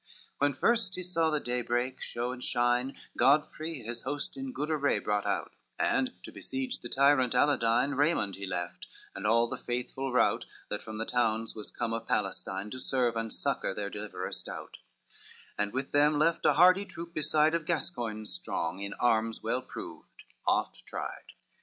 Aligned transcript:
VI 0.01 0.37
When 0.47 0.53
first 0.55 0.95
he 0.95 1.03
saw 1.03 1.29
the 1.29 1.39
daybreak 1.39 2.01
show 2.01 2.31
and 2.31 2.43
shine, 2.43 2.95
Godfrey 3.15 3.83
his 3.83 4.01
host 4.01 4.35
in 4.35 4.51
good 4.51 4.71
array 4.71 4.97
brought 4.97 5.27
out, 5.27 5.53
And 5.77 6.11
to 6.23 6.31
besiege 6.31 6.79
the 6.79 6.89
tyrant 6.89 7.33
Aladine 7.35 7.95
Raymond 7.95 8.35
he 8.35 8.47
left, 8.47 8.87
and 9.13 9.27
all 9.27 9.47
the 9.47 9.57
faithful 9.57 10.11
rout 10.11 10.47
That 10.69 10.81
from 10.81 10.97
the 10.97 11.05
towns 11.05 11.53
was 11.53 11.69
come 11.69 11.93
of 11.93 12.07
Palestine 12.07 12.71
To 12.71 12.79
serve 12.79 13.15
and 13.15 13.31
succor 13.31 13.75
their 13.75 13.91
deliverer 13.91 14.31
stout, 14.31 14.79
And 15.55 15.71
with 15.71 15.91
them 15.91 16.17
left 16.17 16.47
a 16.47 16.53
hardy 16.53 16.85
troop 16.85 17.13
beside 17.13 17.53
Of 17.53 17.67
Gascoigns 17.67 18.33
strong, 18.33 18.79
in 18.79 18.95
arms 18.95 19.43
well 19.43 19.61
proved, 19.61 20.23
oft 20.47 20.83
tried. 20.83 21.33